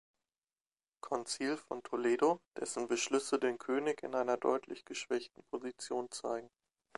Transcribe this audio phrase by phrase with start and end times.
[1.03, 6.49] Konzil von Toledo, dessen Beschlüsse den König in einer deutlich geschwächten Position zeigen.